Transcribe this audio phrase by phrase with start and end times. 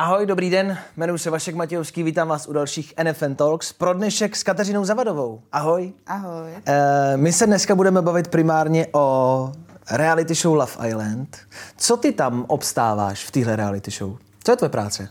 [0.00, 4.36] Ahoj, dobrý den, jmenuji se Vašek Matějovský, vítám vás u dalších NFN Talks pro dnešek
[4.36, 5.40] s Kateřinou Zavadovou.
[5.52, 5.92] Ahoj.
[6.06, 6.50] Ahoj.
[6.66, 9.52] E, my se dneska budeme bavit primárně o
[9.90, 11.38] reality show Love Island.
[11.76, 14.16] Co ty tam obstáváš v téhle reality show?
[14.44, 15.08] Co je tvoje práce?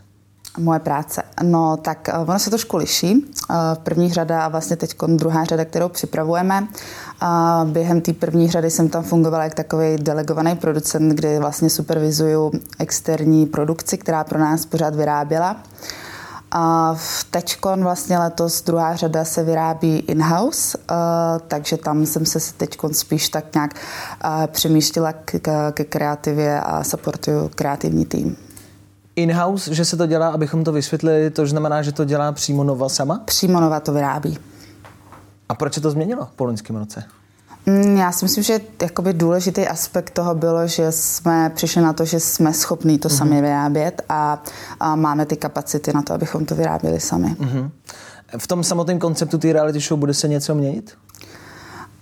[0.58, 1.22] Moje práce.
[1.42, 3.24] No tak eh, ono se trošku liší.
[3.50, 6.68] Eh, v první řada a vlastně teď druhá řada, kterou připravujeme.
[7.20, 12.52] A během té první řady jsem tam fungovala jako takový delegovaný producent, kdy vlastně supervizuju
[12.78, 15.56] externí produkci, která pro nás pořád vyráběla.
[16.52, 20.94] A v Tečkon vlastně letos druhá řada se vyrábí in-house, uh,
[21.48, 23.74] takže tam jsem se teď spíš tak nějak
[24.46, 25.40] přemýšlela ke,
[25.72, 28.36] ke kreativě a supportuju kreativní tým.
[29.16, 32.88] In-house, že se to dělá, abychom to vysvětlili, to znamená, že to dělá přímo Nova
[32.88, 33.20] sama?
[33.24, 34.38] Přímo Nova to vyrábí.
[35.50, 37.04] A proč se to změnilo po loňském roce?
[37.66, 42.04] Mm, já si myslím, že jakoby důležitý aspekt toho bylo, že jsme přišli na to,
[42.04, 43.16] že jsme schopní to mm-hmm.
[43.16, 44.42] sami vyrábět a,
[44.80, 47.28] a máme ty kapacity na to, abychom to vyráběli sami.
[47.28, 47.70] Mm-hmm.
[48.38, 50.92] V tom samotném konceptu té reality show bude se něco měnit?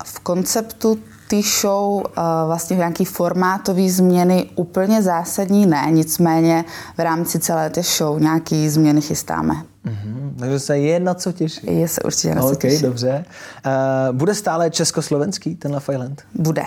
[0.04, 0.98] V konceptu
[1.42, 2.02] show uh,
[2.46, 6.64] vlastně nějaký formátový změny úplně zásadní ne, nicméně
[6.96, 9.54] v rámci celé té show nějaký změny chystáme.
[9.54, 11.64] Mm-hmm, takže se je na co těšit.
[11.64, 12.82] Je se určitě na co okay, těšit.
[12.82, 13.24] dobře.
[13.66, 16.22] Uh, bude stále československý ten Love Island?
[16.34, 16.62] Bude.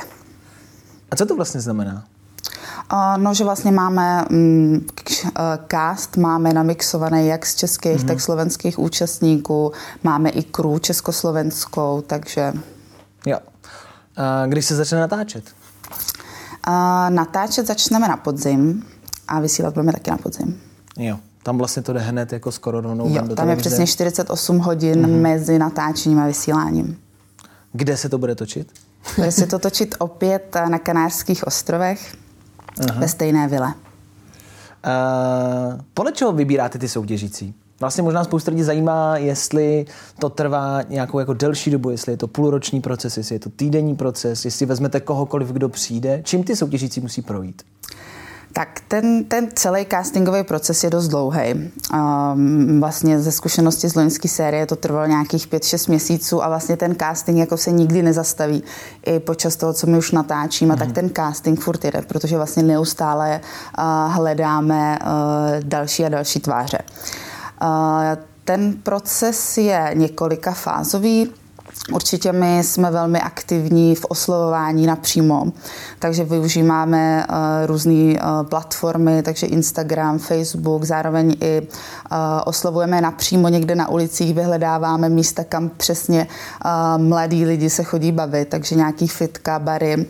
[1.11, 2.03] A co to vlastně znamená?
[2.93, 4.85] Uh, no, že vlastně máme um,
[5.67, 8.07] cast, máme namixovaný jak z českých, mm-hmm.
[8.07, 9.71] tak slovenských účastníků,
[10.03, 12.53] máme i crew československou, takže...
[14.47, 15.43] Když se začne natáčet?
[16.67, 16.73] Uh,
[17.09, 18.85] natáčet začneme na podzim
[19.27, 20.61] a vysílat budeme taky na podzim.
[20.97, 21.19] Jo.
[21.43, 25.21] Tam vlastně to jde hned jako skoro rovnou jo, tam je přesně 48 hodin mm-hmm.
[25.21, 26.97] mezi natáčením a vysíláním.
[27.73, 28.71] Kde se to bude točit?
[29.15, 32.15] Bude se to točit opět na Kanárských ostrovech
[32.89, 32.99] Aha.
[32.99, 33.67] ve stejné vile.
[33.67, 33.73] Uh,
[35.93, 37.53] podle čeho vybíráte ty soutěžící?
[37.81, 39.85] Vlastně možná spousta lidí zajímá, jestli
[40.19, 43.95] to trvá nějakou jako delší dobu, jestli je to půlroční proces, jestli je to týdenní
[43.95, 46.21] proces, jestli vezmete kohokoliv, kdo přijde.
[46.23, 47.61] Čím ty soutěžící musí projít?
[48.53, 51.71] Tak ten, ten celý castingový proces je dost dlouhý.
[51.93, 56.95] Um, vlastně ze zkušenosti z loňské série to trvalo nějakých 5-6 měsíců a vlastně ten
[56.99, 58.63] casting jako se nikdy nezastaví.
[59.05, 60.79] I počas toho, co my už natáčíme, mm-hmm.
[60.79, 60.95] tak mhm.
[60.95, 63.41] ten casting furt jde, protože vlastně neustále
[63.77, 65.09] uh, hledáme uh,
[65.63, 66.79] další a další tváře.
[66.79, 67.30] Uh,
[68.45, 71.31] ten proces je několika fázový.
[71.93, 75.45] Určitě my jsme velmi aktivní v oslovování napřímo,
[75.99, 77.35] takže využíváme uh,
[77.65, 81.67] různé uh, platformy, takže Instagram, Facebook, zároveň i uh,
[82.45, 86.27] oslovujeme napřímo někde na ulicích, vyhledáváme místa, kam přesně
[86.97, 90.05] mladí lidi se chodí bavit, takže nějaký fitka, bary,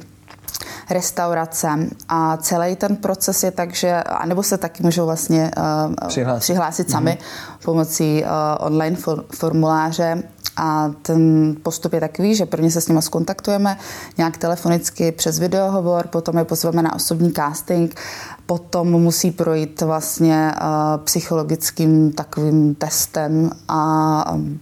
[0.91, 1.69] restaurace
[2.09, 6.89] a celý ten proces je tak, že, anebo se taky můžou vlastně uh, přihlásit, přihlásit
[6.89, 7.65] sami mm-hmm.
[7.65, 8.29] pomocí uh,
[8.59, 10.23] online for, formuláře
[10.57, 13.77] a ten postup je takový, že prvně se s nimi skontaktujeme
[14.17, 17.95] nějak telefonicky přes videohovor, potom je pozveme na osobní casting,
[18.45, 24.59] potom musí projít vlastně uh, psychologickým takovým testem a um,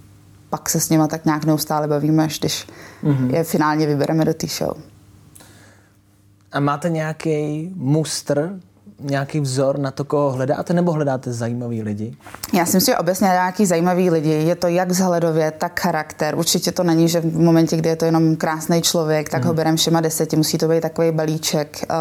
[0.49, 2.67] pak se s nimi tak nějak neustále bavíme, až když
[3.03, 3.33] mm-hmm.
[3.33, 4.73] je finálně vybereme do té show.
[6.51, 8.59] A máte nějaký mustr,
[8.99, 12.15] nějaký vzor na to, koho hledáte, nebo hledáte zajímavý lidi?
[12.53, 14.29] Já si myslím, že obecně nějaký zajímavý lidi.
[14.29, 16.35] Je to jak vzhledově, tak charakter.
[16.35, 19.47] Určitě to není, že v momentě, kdy je to jenom krásný člověk, tak mm.
[19.47, 20.35] ho bereme všema deseti.
[20.35, 21.95] Musí to být takový balíček, uh,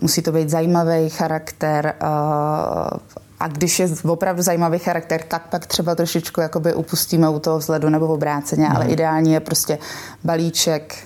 [0.00, 2.98] musí to být zajímavý charakter, uh,
[3.40, 7.88] a když je opravdu zajímavý charakter, tak pak třeba trošičku jakoby upustíme u toho vzhledu
[7.88, 8.76] nebo obráceně, mm.
[8.76, 8.92] ale mhm.
[8.92, 9.78] ideální je prostě
[10.24, 10.96] balíček,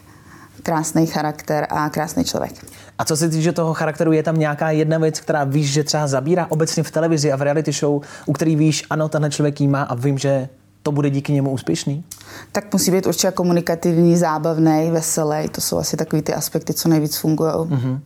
[0.64, 2.66] krásný charakter a krásný člověk.
[2.98, 6.06] A co se týče toho charakteru, je tam nějaká jedna věc, která víš, že třeba
[6.06, 9.68] zabírá obecně v televizi a v reality show, u který víš, ano, tenhle člověk jí
[9.68, 10.48] má a vím, že
[10.82, 12.04] to bude díky němu úspěšný?
[12.52, 15.48] Tak musí být určitě komunikativní, zábavný, veselý.
[15.48, 17.50] To jsou asi takový ty aspekty, co nejvíc fungují.
[17.52, 18.00] Mm-hmm.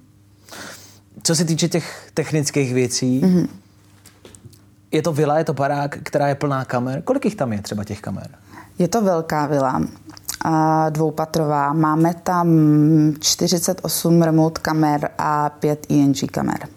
[1.22, 3.49] Co se týče těch technických věcí, mm-hmm.
[4.93, 7.03] je to vila, je to barák, která je plná kamer.
[7.03, 8.31] Kolik jich tam je třeba těch kamer?
[8.78, 9.83] Je to velká vila
[10.91, 11.73] dvoupatrová.
[11.73, 12.49] Máme tam
[13.21, 16.69] 48 remote kamer a 5 ING kamer.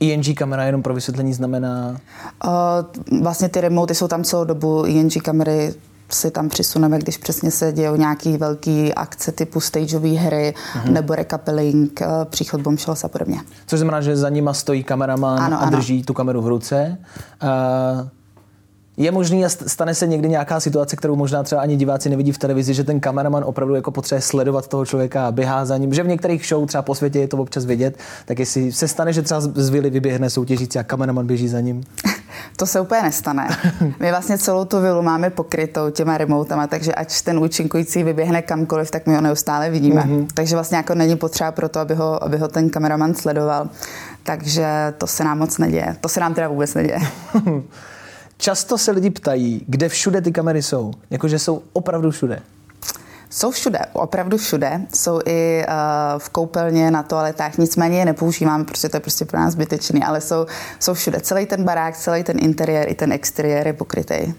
[0.00, 1.96] ING kamera jenom pro vysvětlení znamená?
[2.44, 5.74] Uh, vlastně ty remoty jsou tam celou dobu, ING kamery
[6.14, 10.92] si tam přisuneme, když přesně se dějou nějaký velký akce typu stageové hry uh-huh.
[10.92, 13.40] nebo recapelling, příchod bombshells a podobně.
[13.66, 16.04] Což znamená, že za nima stojí kameraman ano, a drží ano.
[16.04, 16.98] tu kameru v ruce.
[17.42, 18.08] Uh,
[19.00, 22.38] Je možný a stane se někdy nějaká situace, kterou možná třeba ani diváci nevidí v
[22.38, 26.02] televizi, že ten kameraman opravdu jako potřebuje sledovat toho člověka a běhá za ním, že
[26.02, 29.22] v některých show třeba po světě je to občas vidět, tak jestli se stane, že
[29.22, 31.84] třeba z vily vyběhne soutěžící a kameraman běží za ním?
[32.56, 33.48] To se úplně nestane.
[34.00, 38.90] My vlastně celou tu vilu máme pokrytou těma remotama, takže ať ten účinkující vyběhne kamkoliv,
[38.90, 40.02] tak my ho neustále vidíme.
[40.02, 40.26] Mm-hmm.
[40.34, 43.68] Takže vlastně jako není potřeba pro to, aby ho, aby ho ten kameraman sledoval.
[44.22, 45.96] Takže to se nám moc neděje.
[46.00, 46.98] To se nám teda vůbec neděje.
[48.40, 50.92] Často se lidi ptají, kde všude ty kamery jsou.
[51.10, 52.40] Jakože jsou opravdu všude.
[53.30, 54.80] Jsou všude, opravdu všude.
[54.94, 55.74] Jsou i uh,
[56.18, 60.20] v koupelně, na toaletách, nicméně je nepoužíváme, protože to je prostě pro nás zbytečný, ale
[60.20, 60.46] jsou,
[60.80, 61.20] jsou všude.
[61.20, 64.34] Celý ten barák, celý ten interiér i ten exteriér je pokrytý.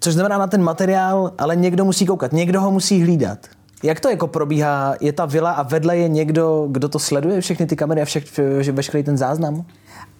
[0.00, 3.38] Což znamená na ten materiál, ale někdo musí koukat, někdo ho musí hlídat.
[3.82, 4.94] Jak to jako probíhá?
[5.00, 8.24] Je ta vila a vedle je někdo, kdo to sleduje, všechny ty kamery a všech,
[8.72, 9.64] veškerý ten záznam?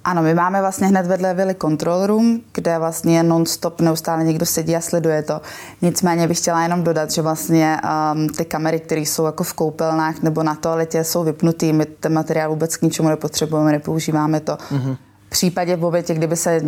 [0.05, 4.77] Ano, my máme vlastně hned vedle vily control room, kde vlastně non-stop neustále někdo sedí
[4.77, 5.41] a sleduje to.
[5.83, 7.77] Nicméně bych chtěla jenom dodat, že vlastně
[8.15, 11.73] um, ty kamery, které jsou jako v koupelnách nebo na toaletě, jsou vypnutý.
[11.73, 14.53] My ten materiál vůbec k ničemu nepotřebujeme, nepoužíváme to.
[14.53, 14.97] Mm-hmm
[15.31, 16.61] případě v momentě, kdyby se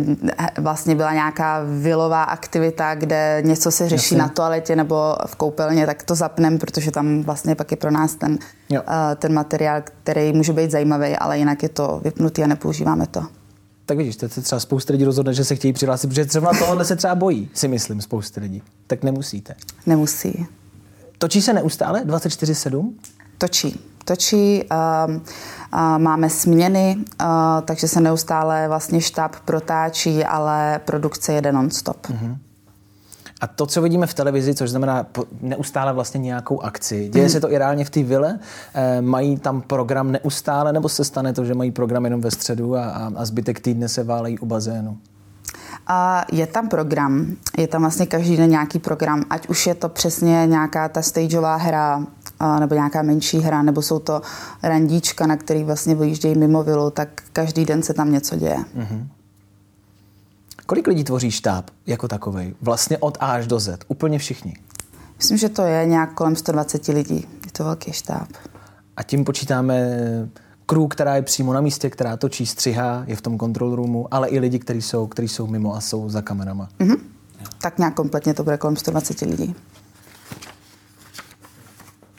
[0.57, 4.17] vlastně byla nějaká vilová aktivita, kde něco se řeší Jasně.
[4.17, 8.15] na toaletě nebo v koupelně, tak to zapnem, protože tam vlastně pak je pro nás
[8.15, 8.37] ten,
[8.71, 8.79] uh,
[9.15, 13.23] ten materiál, který může být zajímavý, ale jinak je to vypnutý a nepoužíváme to.
[13.85, 16.85] Tak vidíš, teď se třeba spousta lidí rozhodne, že se chtějí přihlásit, protože třeba tohle
[16.85, 18.63] se třeba bojí, si myslím, spousta lidí.
[18.87, 19.55] Tak nemusíte.
[19.85, 20.45] Nemusí.
[21.17, 22.93] Točí se neustále 24-7?
[23.37, 23.79] Točí.
[24.05, 24.63] Točí.
[25.97, 26.97] Máme směny,
[27.65, 32.07] takže se neustále vlastně štáb protáčí, ale produkce jede non-stop.
[32.07, 32.37] Mm-hmm.
[33.41, 35.05] A to, co vidíme v televizi, což znamená
[35.41, 38.39] neustále vlastně nějakou akci, děje se to i reálně v té vile?
[38.73, 42.75] E, mají tam program neustále, nebo se stane to, že mají program jenom ve středu
[42.75, 44.97] a, a, a zbytek týdne se válejí u bazénu?
[45.87, 47.25] A je tam program,
[47.57, 51.55] je tam vlastně každý den nějaký program, ať už je to přesně nějaká ta stageová
[51.55, 52.03] hra,
[52.59, 54.21] nebo nějaká menší hra, nebo jsou to
[54.63, 58.57] randíčka, na který vlastně vyjíždějí mimo vilu, tak každý den se tam něco děje.
[58.57, 59.07] Mm-hmm.
[60.65, 62.55] Kolik lidí tvoří štáb jako takový?
[62.61, 63.83] Vlastně od A až do Z.
[63.87, 64.55] Úplně všichni.
[65.17, 67.27] Myslím, že to je nějak kolem 120 lidí.
[67.45, 68.27] Je to velký štáb.
[68.97, 69.89] A tím počítáme
[70.65, 74.29] crew, která je přímo na místě, která točí, střihá, je v tom control roomu, ale
[74.29, 76.69] i lidi, kteří jsou, kteří jsou mimo a jsou za kamerama.
[76.79, 76.97] Mm-hmm.
[77.61, 79.55] Tak nějak kompletně to bude kolem 120 lidí.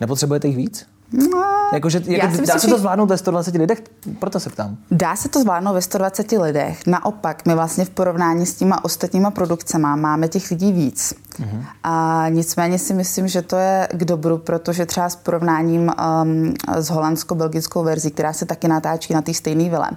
[0.01, 0.87] Nepotřebujete jich víc?
[1.13, 3.83] No, jako, že, jako, dá myslím, se to zvládnout ve 120 lidech?
[4.19, 4.77] Proto se ptám.
[4.91, 6.87] Dá se to zvládnout ve 120 lidech.
[6.87, 11.15] Naopak, my vlastně v porovnání s těma ostatníma produkcemi máme těch lidí víc.
[11.41, 11.65] Uh-huh.
[11.83, 15.93] A nicméně si myslím, že to je k dobru, protože třeba s porovnáním
[16.23, 19.91] um, s holandsko-belgickou verzí, která se taky natáčí na té stejné vile,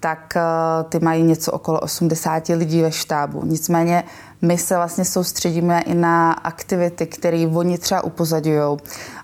[0.00, 3.44] tak uh, ty mají něco okolo 80 lidí ve štábu.
[3.44, 4.04] Nicméně
[4.42, 8.78] my se vlastně soustředíme i na aktivity, které oni třeba upozadují.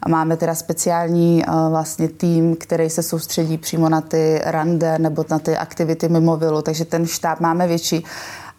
[0.08, 5.38] Máme teda speciální uh, vlastně tým, který se soustředí přímo na ty rande nebo na
[5.38, 8.04] ty aktivity mimo vilu, takže ten štáb máme větší.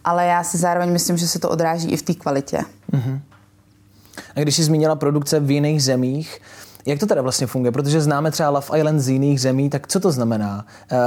[0.03, 2.59] Ale já si zároveň myslím, že se to odráží i v té kvalitě.
[2.93, 3.19] Uh-huh.
[4.35, 6.41] A když jsi zmínila produkce v jiných zemích,
[6.85, 7.71] jak to teda vlastně funguje?
[7.71, 10.65] Protože známe třeba Love Island z jiných zemí, tak co to znamená?
[10.91, 10.97] Eh,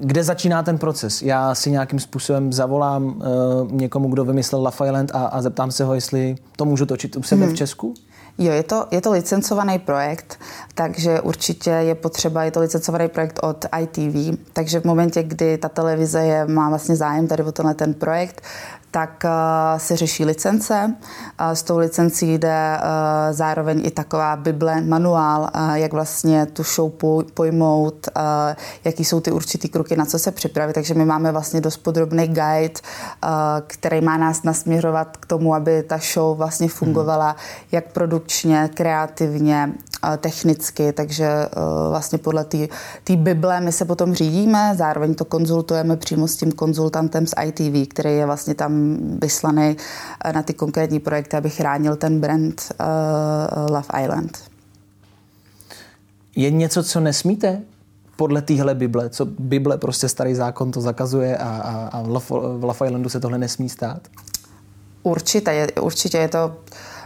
[0.00, 1.22] kde začíná ten proces?
[1.22, 3.26] Já si nějakým způsobem zavolám eh,
[3.70, 7.22] někomu, kdo vymyslel Love Island a, a zeptám se ho, jestli to můžu točit u
[7.22, 7.54] sebe hmm.
[7.54, 7.94] v Česku?
[8.38, 10.38] Jo, je to, je to licencovaný projekt,
[10.74, 15.68] takže určitě je potřeba, je to licencovaný projekt od ITV, takže v momentě, kdy ta
[15.68, 18.42] televize je, má vlastně zájem tady o tenhle ten projekt,
[18.92, 20.94] tak uh, se řeší licence.
[21.40, 26.92] Uh, s tou licencí jde uh, zároveň i taková bible, manuál, jak vlastně tu show
[27.34, 28.08] pojmout,
[28.84, 30.72] jaký jsou ty určitý kroky, na co se připravit.
[30.72, 32.80] Takže my máme vlastně dost podrobný guide,
[33.66, 37.36] který má nás nasměrovat k tomu, aby ta show vlastně fungovala hmm.
[37.72, 39.72] jak produkčně, kreativně,
[40.16, 41.28] technicky, takže
[41.90, 42.44] vlastně podle
[43.04, 47.88] té Bible my se potom řídíme, zároveň to konzultujeme přímo s tím konzultantem z ITV,
[47.88, 49.76] který je vlastně tam vyslaný
[50.34, 52.62] na ty konkrétní projekty, aby chránil ten brand
[53.70, 54.38] Love Island.
[56.36, 57.62] Je něco, co nesmíte
[58.16, 62.86] podle téhle Bible, co Bible prostě starý zákon to zakazuje a, a, a v Love
[62.86, 64.08] Islandu se tohle nesmí stát?
[65.02, 66.56] Určitě, určitě je to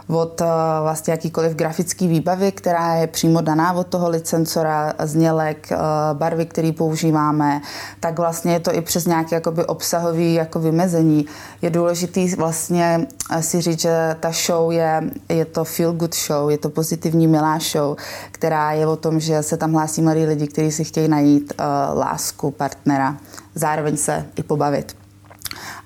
[0.07, 0.45] od eh,
[0.81, 5.77] vlastně jakýkoliv grafický výbavy, která je přímo daná od toho licencora, znělek, eh,
[6.13, 7.61] barvy, který používáme,
[7.99, 11.25] tak vlastně je to i přes nějaké jakoby obsahový jako vymezení.
[11.61, 16.49] Je důležitý vlastně eh, si říct, že ta show je, je to feel good show,
[16.49, 17.97] je to pozitivní milá show,
[18.31, 21.53] která je o tom, že se tam hlásí mladí lidi, kteří si chtějí najít
[21.93, 23.17] lásku partnera,
[23.55, 25.06] zároveň se i pobavit.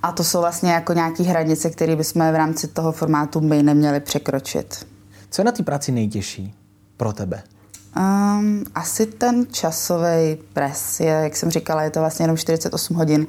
[0.04, 4.00] A to jsou vlastně jako nějaké hranice, které bychom v rámci toho formátu my neměli
[4.00, 4.88] překročit.
[5.30, 6.56] Co je na té práci nejtěžší
[6.98, 7.44] pro tebe?
[7.98, 11.00] Um, asi ten časový pres.
[11.00, 13.28] Je, jak jsem říkala, je to vlastně jenom 48 hodin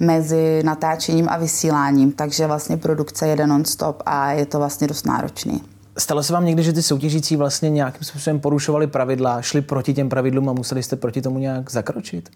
[0.00, 5.62] mezi natáčením a vysíláním, takže vlastně produkce jede non-stop a je to vlastně dost náročný.
[5.98, 10.08] Stalo se vám někdy, že ty soutěžící vlastně nějakým způsobem porušovali pravidla, šli proti těm
[10.08, 12.30] pravidlům a museli jste proti tomu nějak zakročit?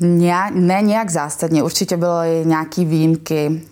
[0.00, 1.62] Nějak, ne nějak zásadně.
[1.62, 3.62] Určitě byly nějaké výjimky,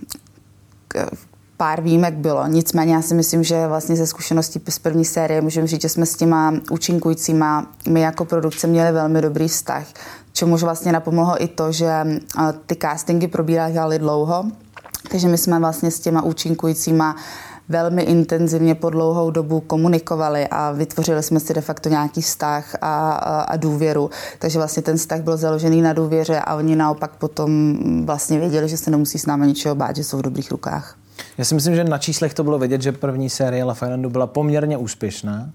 [1.56, 2.47] pár výjimek bylo.
[2.47, 6.06] Nicméně já si myslím, že vlastně ze zkušeností z první série můžeme říct, že jsme
[6.06, 9.85] s těma účinkujícíma my jako produkce měli velmi dobrý vztah,
[10.32, 12.20] čemuž vlastně napomohlo i to, že
[12.66, 14.44] ty castingy probíhaly dlouho,
[15.11, 17.16] takže my jsme vlastně s těma účinkujícíma
[17.68, 23.10] velmi intenzivně po dlouhou dobu komunikovali a vytvořili jsme si de facto nějaký vztah a,
[23.10, 24.10] a, a důvěru.
[24.38, 28.76] Takže vlastně ten vztah byl založený na důvěře a oni naopak potom vlastně věděli, že
[28.76, 30.96] se nemusí s námi ničeho bát, že jsou v dobrých rukách.
[31.38, 34.26] Já si myslím, že na číslech to bylo vidět, že první série La Islandu byla
[34.26, 35.50] poměrně úspěšná.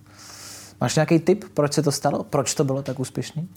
[0.81, 2.23] Máš nějaký tip, proč se to stalo?
[2.23, 3.47] Proč to bylo tak úspěšný?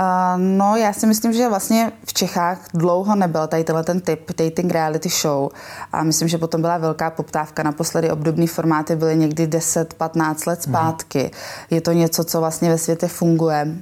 [0.00, 4.30] Uh, no, já si myslím, že vlastně v Čechách dlouho nebyl tady tenhle ten typ
[4.38, 5.48] dating reality show
[5.92, 7.62] a myslím, že potom byla velká poptávka.
[7.62, 11.22] Naposledy obdobný formáty byly někdy 10-15 let zpátky.
[11.22, 11.30] Mm.
[11.70, 13.76] Je to něco, co vlastně ve světě funguje.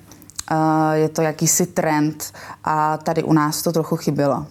[0.51, 2.33] Uh, je to jakýsi trend
[2.65, 4.47] a tady u nás to trochu chybělo.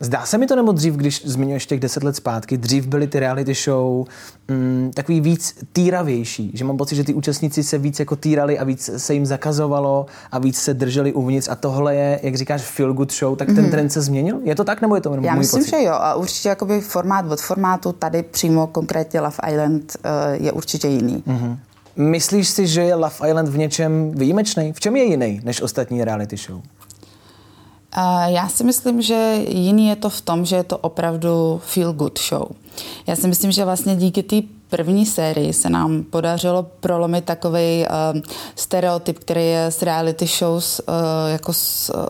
[0.00, 3.20] Zdá se mi to nebo dřív, když zmiňuješ těch deset let zpátky, dřív byly ty
[3.20, 4.04] reality show
[4.48, 8.64] mm, takový víc týravější, že mám pocit, že ty účastníci se víc jako týrali a
[8.64, 12.92] víc se jim zakazovalo a víc se drželi uvnitř a tohle je, jak říkáš, feel
[12.92, 13.70] good show, tak ten mm-hmm.
[13.70, 14.40] trend se změnil?
[14.44, 15.70] Je to tak nebo je to Já můj myslím, pocit?
[15.70, 20.52] že jo a určitě jakoby formát od formátu tady přímo konkrétně Love Island uh, je
[20.52, 21.22] určitě jiný.
[21.26, 21.56] Mm-hmm.
[21.96, 24.72] Myslíš si, že je Love Island v něčem výjimečný?
[24.72, 26.60] V čem je jiný než ostatní reality show?
[28.26, 32.18] Já si myslím, že jiný je to v tom, že je to opravdu feel good
[32.18, 32.48] show.
[33.06, 34.36] Já si myslím, že vlastně díky té
[34.70, 38.20] první sérii se nám podařilo prolomit takový uh,
[38.54, 40.94] stereotyp, který je s reality shows uh,
[41.32, 42.02] jako s, uh,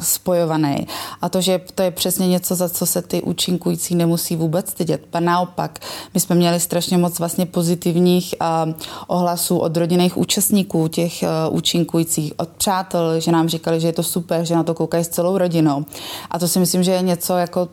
[0.00, 0.86] spojovaný.
[1.22, 5.06] A to, že to je přesně něco, za co se ty účinkující nemusí vůbec stydět.
[5.10, 5.78] Pa naopak,
[6.14, 8.72] my jsme měli strašně moc vlastně pozitivních uh,
[9.06, 14.02] ohlasů od rodinných účastníků, těch uh, účinkujících, od přátel, že nám říkali, že je to
[14.02, 15.84] super, že na to koukají s celou rodinou.
[16.30, 17.68] A to si myslím, že je něco jako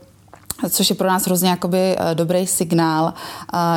[0.69, 3.13] což je pro nás hrozně jakoby eh, dobrý signál.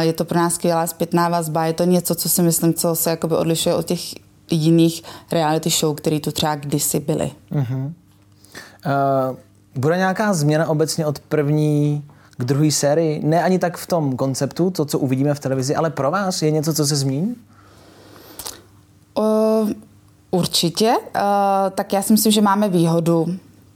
[0.00, 3.10] Je to pro nás skvělá zpětná vazba, je to něco, co si myslím, co se
[3.10, 4.00] jakoby odlišuje od těch
[4.50, 7.30] jiných reality show, které tu třeba kdysi byly.
[7.52, 7.84] Uh-huh.
[7.84, 9.36] Uh,
[9.74, 12.04] bude nějaká změna obecně od první
[12.36, 13.20] k druhé sérii?
[13.24, 16.50] Ne ani tak v tom konceptu, to, co uvidíme v televizi, ale pro vás je
[16.50, 17.36] něco, co se změní?
[19.14, 19.70] Uh,
[20.30, 20.94] určitě.
[21.14, 21.20] Uh,
[21.74, 23.26] tak já si myslím, že máme výhodu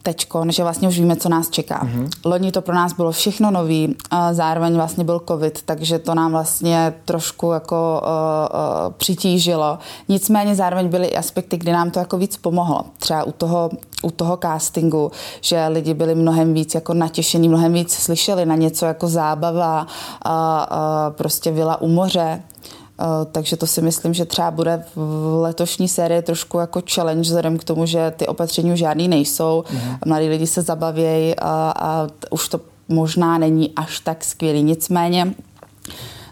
[0.05, 1.85] teďko, že vlastně už víme, co nás čeká.
[1.85, 2.09] Mm-hmm.
[2.25, 3.97] Loni to pro nás bylo všechno nový,
[4.33, 9.79] zároveň vlastně byl covid, takže to nám vlastně trošku jako uh, uh, přitížilo.
[10.09, 12.85] Nicméně zároveň byly i aspekty, kdy nám to jako víc pomohlo.
[12.99, 13.71] Třeba u toho,
[14.03, 18.87] u toho castingu, že lidi byli mnohem víc jako natěšení, mnohem víc slyšeli na něco
[18.87, 19.87] jako zábava,
[20.27, 22.43] uh, uh, prostě vila u moře,
[23.33, 27.65] takže to si myslím, že třeba bude v letošní sérii trošku jako challenge vzhledem k
[27.65, 29.65] tomu, že ty opatření už žádný nejsou.
[29.71, 29.79] Mm.
[30.07, 34.63] Mladí lidi se zabavějí a, a už to možná není až tak skvělý.
[34.63, 35.35] Nicméně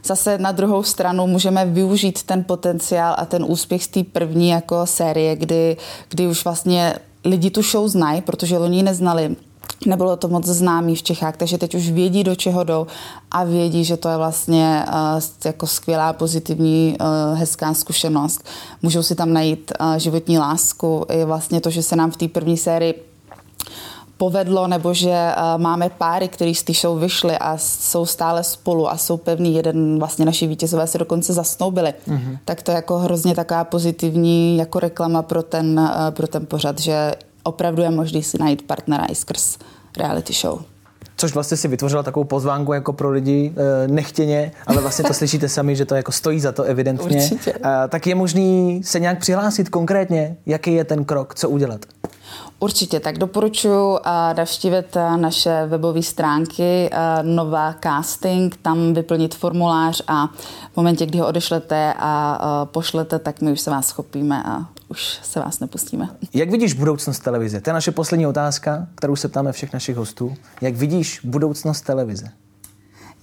[0.05, 4.87] zase na druhou stranu můžeme využít ten potenciál a ten úspěch z té první jako
[4.87, 5.77] série, kdy,
[6.09, 9.37] kdy už vlastně lidi tu show znají, protože oni neznali
[9.87, 12.87] Nebylo to moc známý v Čechách, takže teď už vědí, do čeho jdou
[13.31, 18.45] a vědí, že to je vlastně uh, jako skvělá, pozitivní, uh, hezká zkušenost.
[18.83, 21.07] Můžou si tam najít uh, životní lásku.
[21.09, 23.09] I vlastně to, že se nám v té první sérii
[24.17, 28.91] povedlo, nebo že uh, máme páry, který z té show vyšly a jsou stále spolu
[28.91, 29.55] a jsou pevný.
[29.55, 31.95] Jeden vlastně naši vítězové se dokonce zasnoubili.
[32.09, 32.39] Mm-hmm.
[32.45, 36.79] Tak to je jako hrozně taková pozitivní jako reklama pro ten, uh, pro ten pořad,
[36.79, 39.59] že opravdu je možný si najít partnera i skrz
[39.97, 40.63] reality show.
[41.17, 45.49] Což vlastně si vytvořila takovou pozvánku jako pro lidi e, nechtěně, ale vlastně to slyšíte
[45.49, 47.17] sami, že to jako stojí za to evidentně.
[47.17, 47.55] Určitě.
[47.89, 51.81] Tak je možný se nějak přihlásit konkrétně, jaký je ten krok, co udělat?
[52.61, 53.99] Určitě, tak doporučuji
[54.37, 56.91] navštívit naše webové stránky
[57.23, 60.27] Nová Casting, tam vyplnit formulář a
[60.73, 62.39] v momentě, kdy ho odešlete a
[62.73, 66.09] pošlete, tak my už se vás schopíme a už se vás nepustíme.
[66.35, 67.61] Jak vidíš budoucnost televize?
[67.61, 70.35] To je naše poslední otázka, kterou se ptáme všech našich hostů.
[70.61, 72.27] Jak vidíš budoucnost televize?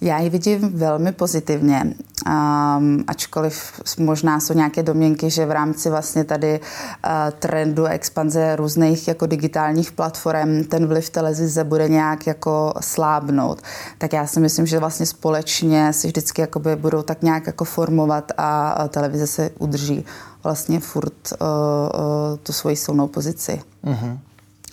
[0.01, 1.94] Já ji vidím velmi pozitivně,
[2.27, 9.08] um, ačkoliv možná jsou nějaké domněnky, že v rámci vlastně tady uh, trendu expanze různých
[9.08, 13.62] jako digitálních platform ten vliv televize bude nějak jako slábnout.
[13.98, 18.32] Tak já si myslím, že vlastně společně si vždycky jakoby budou tak nějak jako formovat
[18.38, 20.06] a televize se udrží
[20.44, 23.62] vlastně furt uh, uh, tu svoji silnou pozici.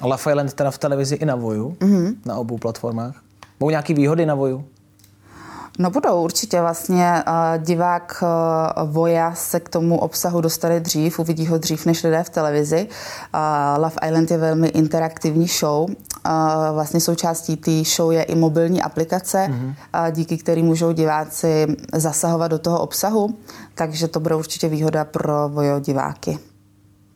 [0.02, 2.14] Love Island teda v televizi i na Voju, uh-huh.
[2.24, 3.14] na obou platformách.
[3.58, 4.64] Budou nějaké výhody na Voju?
[5.78, 11.46] No budou určitě vlastně uh, divák uh, Voja se k tomu obsahu dostane dřív, uvidí
[11.46, 12.88] ho dřív než lidé v televizi.
[13.34, 15.90] Uh, Love Island je velmi interaktivní show.
[16.72, 20.12] Vlastně součástí té show je i mobilní aplikace, mm-hmm.
[20.12, 23.38] díky který můžou diváci zasahovat do toho obsahu,
[23.74, 26.38] takže to bude určitě výhoda pro Vojo diváky.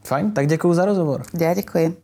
[0.05, 1.23] Fajn, tak děkuji za rozhovor.
[1.41, 1.97] Já děkuji.